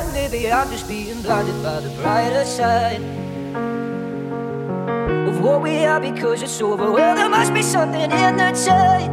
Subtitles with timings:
[0.00, 0.12] side.
[0.12, 3.02] Maybe I'm just being blinded by the brighter side
[5.28, 6.90] of what we are because it's over.
[6.90, 9.10] Well, there must be something in the tide.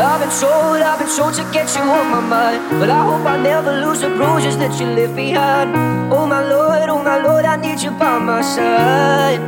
[0.00, 2.80] I've been told, I've been told to get you off my mind.
[2.80, 5.76] But I hope I never lose the bruises that you left behind.
[6.12, 9.40] Oh my Lord, oh my Lord, I need you by my side.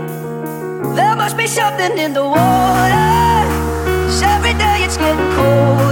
[0.97, 3.13] There must be something in the water.
[4.07, 5.92] Cause every day it's getting colder.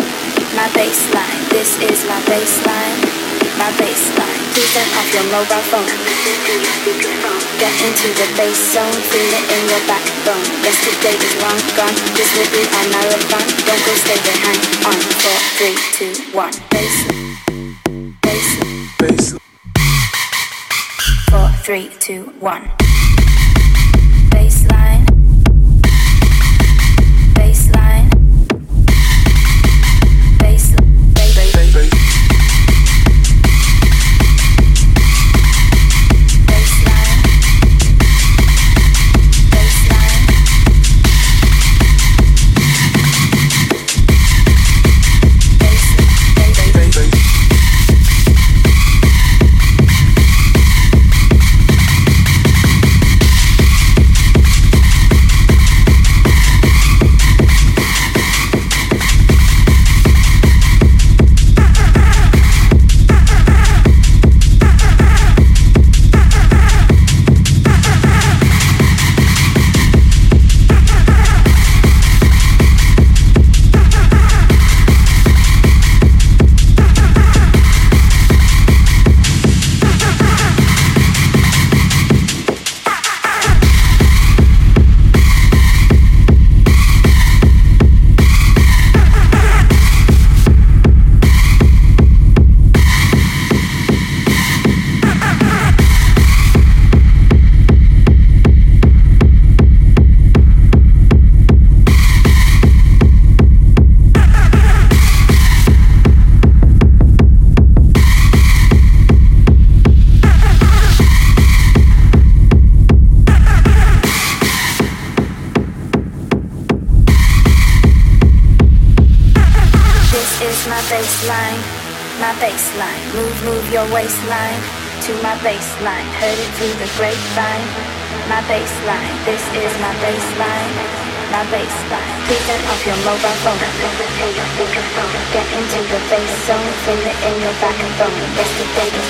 [0.61, 3.01] My baseline, this is my baseline,
[3.57, 4.41] my baseline.
[4.53, 5.89] Please turn off your mobile phone.
[7.57, 10.45] Get into the bass zone, feel it in your backbone.
[10.61, 13.41] Yesterday is long gone, this will be our marathon.
[13.65, 14.61] Don't go stay behind.
[14.85, 16.53] On four, three, two, one.
[16.69, 16.93] Bass,
[19.01, 19.33] bass.
[21.31, 22.69] Four, three, two, one.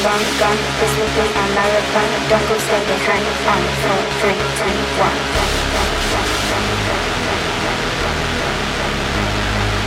[0.04, 0.58] Long gone.
[0.82, 2.10] This will be our marathon.
[2.30, 3.22] Don't go stay behind.
[3.54, 5.18] On four, three, two, one.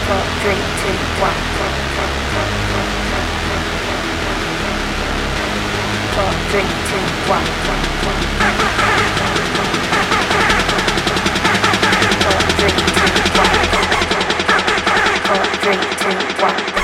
[0.07, 1.39] Four, three, two, one.
[6.15, 7.49] Four, three, two, one.
[12.23, 13.59] Four, three, two, one.
[15.27, 16.84] Four, three, two, one.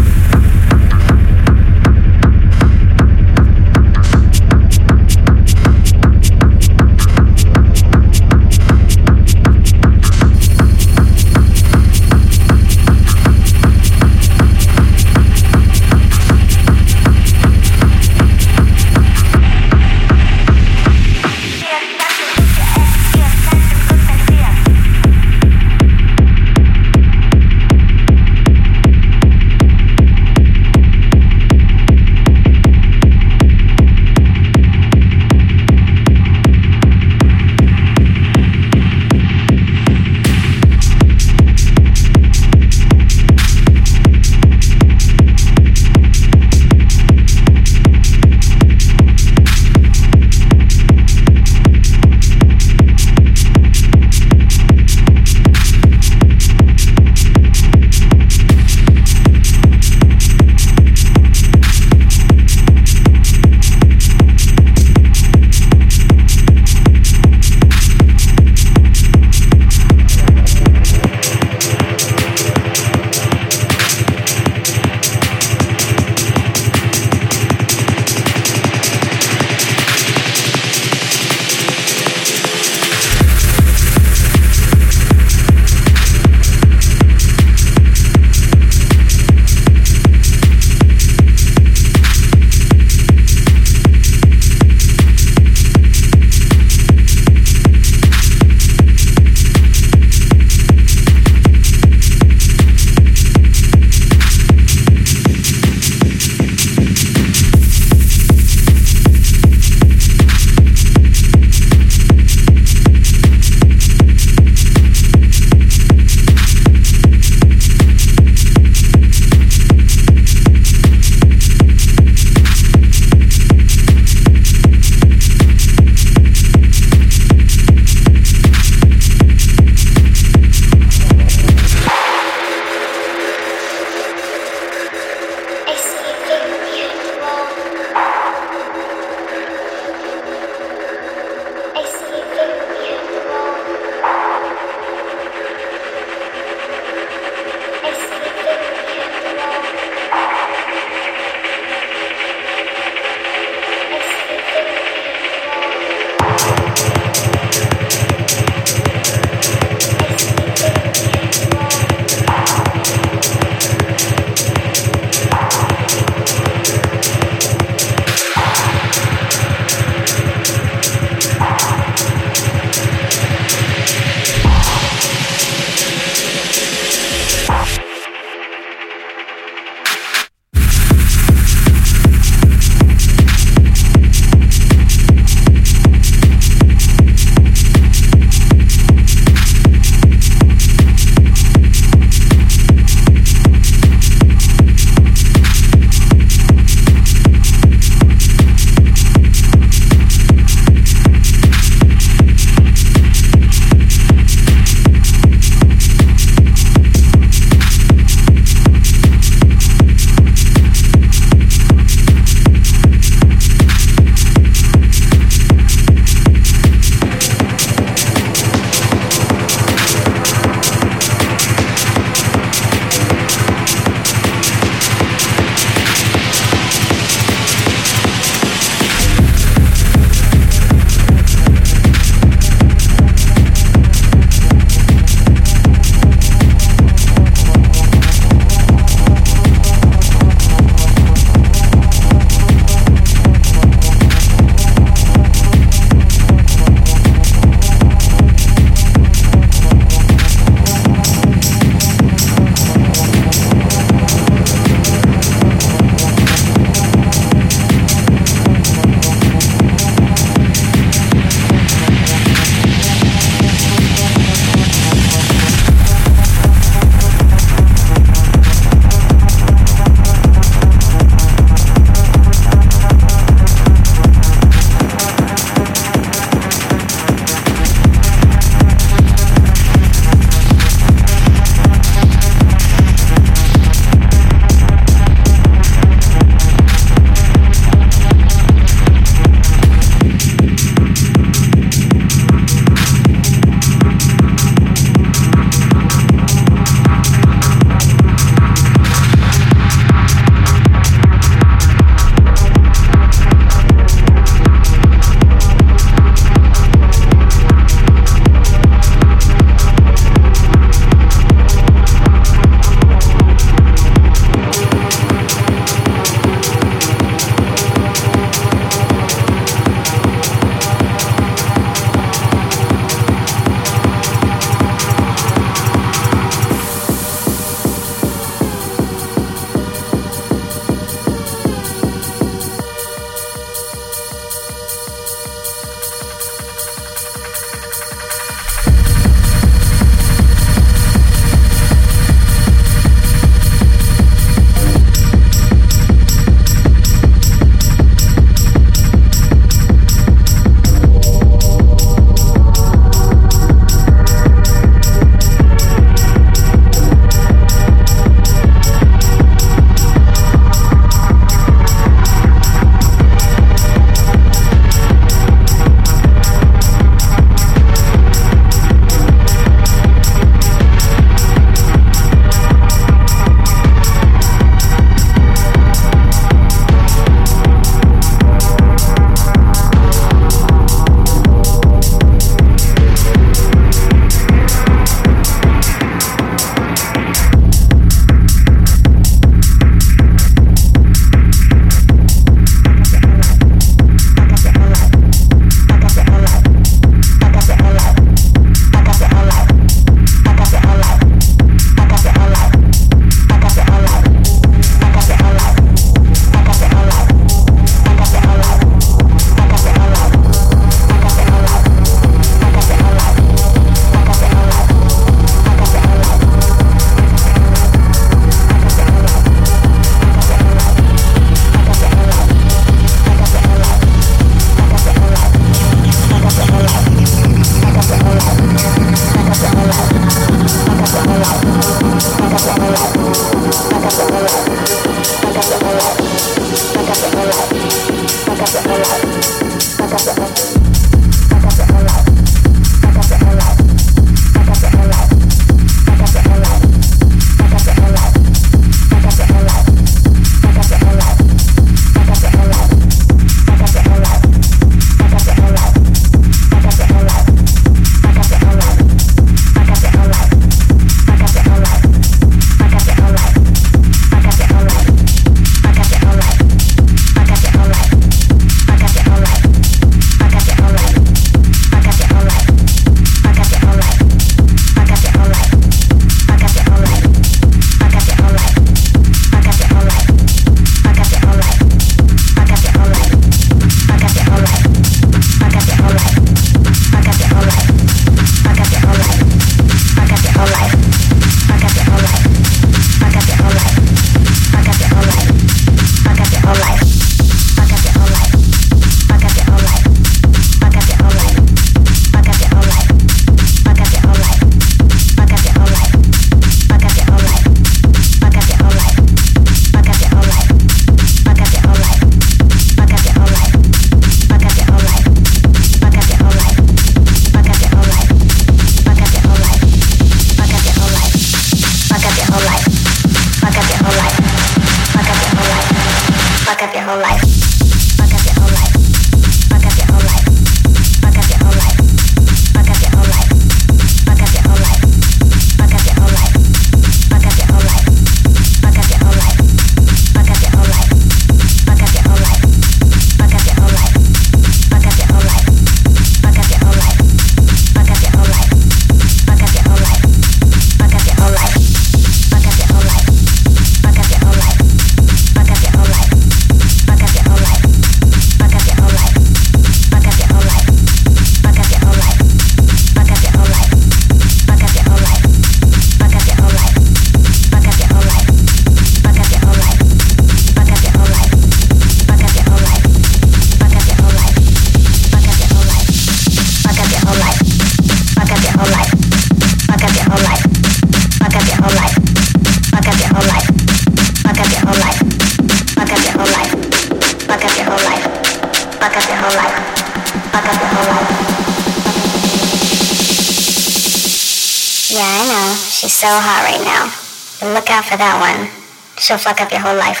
[599.21, 600.00] Fuck up your whole life.